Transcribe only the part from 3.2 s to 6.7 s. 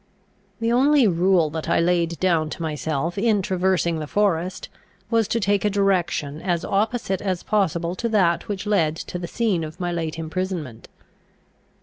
traversing the forest, was to take a direction as